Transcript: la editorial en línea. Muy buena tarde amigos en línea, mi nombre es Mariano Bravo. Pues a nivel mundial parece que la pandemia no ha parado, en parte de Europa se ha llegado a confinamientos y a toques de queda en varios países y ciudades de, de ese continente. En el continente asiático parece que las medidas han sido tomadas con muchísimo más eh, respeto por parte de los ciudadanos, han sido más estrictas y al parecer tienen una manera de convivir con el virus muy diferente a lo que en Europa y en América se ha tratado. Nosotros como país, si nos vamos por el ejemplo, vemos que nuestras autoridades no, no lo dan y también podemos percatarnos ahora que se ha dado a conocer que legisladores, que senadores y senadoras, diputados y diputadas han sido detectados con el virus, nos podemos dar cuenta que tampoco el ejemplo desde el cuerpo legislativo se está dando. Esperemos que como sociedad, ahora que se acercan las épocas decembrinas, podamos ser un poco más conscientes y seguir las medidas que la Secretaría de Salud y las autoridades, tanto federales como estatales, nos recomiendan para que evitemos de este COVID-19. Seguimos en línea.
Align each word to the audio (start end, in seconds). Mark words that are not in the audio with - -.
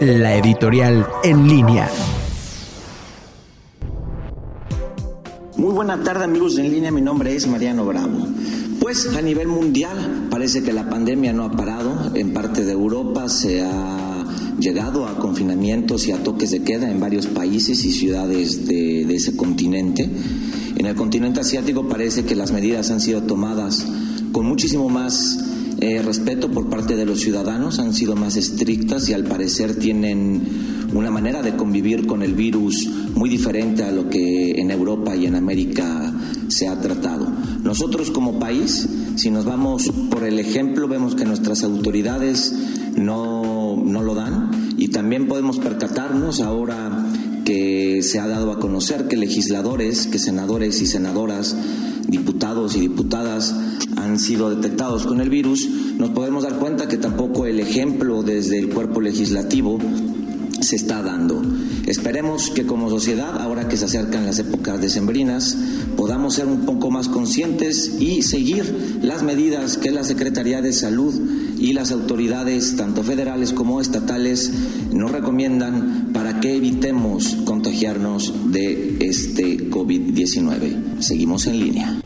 la 0.00 0.36
editorial 0.36 1.06
en 1.22 1.48
línea. 1.48 1.88
Muy 5.56 5.72
buena 5.72 6.02
tarde 6.02 6.24
amigos 6.24 6.58
en 6.58 6.72
línea, 6.72 6.90
mi 6.90 7.00
nombre 7.00 7.34
es 7.34 7.46
Mariano 7.46 7.84
Bravo. 7.84 8.26
Pues 8.80 9.06
a 9.14 9.22
nivel 9.22 9.46
mundial 9.48 10.26
parece 10.30 10.62
que 10.62 10.72
la 10.72 10.88
pandemia 10.88 11.32
no 11.32 11.44
ha 11.44 11.52
parado, 11.52 12.12
en 12.14 12.32
parte 12.32 12.64
de 12.64 12.72
Europa 12.72 13.28
se 13.28 13.62
ha 13.62 14.26
llegado 14.58 15.06
a 15.06 15.18
confinamientos 15.18 16.06
y 16.08 16.12
a 16.12 16.22
toques 16.22 16.50
de 16.50 16.62
queda 16.62 16.90
en 16.90 16.98
varios 16.98 17.26
países 17.26 17.84
y 17.84 17.92
ciudades 17.92 18.66
de, 18.66 19.04
de 19.06 19.14
ese 19.14 19.36
continente. 19.36 20.08
En 20.76 20.86
el 20.86 20.96
continente 20.96 21.40
asiático 21.40 21.88
parece 21.88 22.24
que 22.24 22.34
las 22.34 22.50
medidas 22.50 22.90
han 22.90 23.00
sido 23.00 23.22
tomadas 23.22 23.86
con 24.32 24.46
muchísimo 24.46 24.88
más 24.88 25.51
eh, 25.82 26.00
respeto 26.00 26.48
por 26.48 26.70
parte 26.70 26.94
de 26.94 27.04
los 27.04 27.18
ciudadanos, 27.18 27.80
han 27.80 27.92
sido 27.92 28.14
más 28.14 28.36
estrictas 28.36 29.08
y 29.08 29.14
al 29.14 29.24
parecer 29.24 29.74
tienen 29.74 30.40
una 30.94 31.10
manera 31.10 31.42
de 31.42 31.56
convivir 31.56 32.06
con 32.06 32.22
el 32.22 32.34
virus 32.34 32.88
muy 33.16 33.28
diferente 33.28 33.82
a 33.82 33.90
lo 33.90 34.08
que 34.08 34.60
en 34.60 34.70
Europa 34.70 35.16
y 35.16 35.26
en 35.26 35.34
América 35.34 36.14
se 36.46 36.68
ha 36.68 36.80
tratado. 36.80 37.26
Nosotros 37.64 38.12
como 38.12 38.38
país, 38.38 38.88
si 39.16 39.32
nos 39.32 39.44
vamos 39.44 39.90
por 40.08 40.22
el 40.22 40.38
ejemplo, 40.38 40.86
vemos 40.86 41.16
que 41.16 41.24
nuestras 41.24 41.64
autoridades 41.64 42.54
no, 42.96 43.82
no 43.84 44.02
lo 44.02 44.14
dan 44.14 44.52
y 44.76 44.86
también 44.86 45.26
podemos 45.26 45.58
percatarnos 45.58 46.42
ahora 46.42 47.08
que 47.44 48.04
se 48.04 48.20
ha 48.20 48.28
dado 48.28 48.52
a 48.52 48.60
conocer 48.60 49.08
que 49.08 49.16
legisladores, 49.16 50.06
que 50.06 50.20
senadores 50.20 50.80
y 50.80 50.86
senadoras, 50.86 51.56
diputados 52.12 52.76
y 52.76 52.80
diputadas 52.80 53.54
han 53.96 54.18
sido 54.18 54.50
detectados 54.54 55.06
con 55.06 55.20
el 55.20 55.30
virus, 55.30 55.68
nos 55.98 56.10
podemos 56.10 56.44
dar 56.44 56.56
cuenta 56.58 56.86
que 56.86 56.98
tampoco 56.98 57.46
el 57.46 57.58
ejemplo 57.58 58.22
desde 58.22 58.58
el 58.58 58.68
cuerpo 58.68 59.00
legislativo 59.00 59.78
se 60.60 60.76
está 60.76 61.02
dando. 61.02 61.42
Esperemos 61.86 62.50
que 62.50 62.66
como 62.66 62.88
sociedad, 62.88 63.40
ahora 63.40 63.66
que 63.66 63.76
se 63.76 63.86
acercan 63.86 64.26
las 64.26 64.38
épocas 64.38 64.80
decembrinas, 64.80 65.56
podamos 65.96 66.34
ser 66.34 66.46
un 66.46 66.60
poco 66.60 66.90
más 66.90 67.08
conscientes 67.08 67.96
y 67.98 68.22
seguir 68.22 69.00
las 69.02 69.22
medidas 69.22 69.76
que 69.76 69.90
la 69.90 70.04
Secretaría 70.04 70.62
de 70.62 70.72
Salud 70.72 71.14
y 71.58 71.72
las 71.72 71.90
autoridades, 71.90 72.76
tanto 72.76 73.02
federales 73.02 73.52
como 73.52 73.80
estatales, 73.80 74.52
nos 74.92 75.10
recomiendan 75.10 76.10
para 76.12 76.40
que 76.40 76.56
evitemos 76.56 77.36
de 78.52 78.98
este 79.00 79.70
COVID-19. 79.70 81.00
Seguimos 81.00 81.46
en 81.46 81.58
línea. 81.58 82.02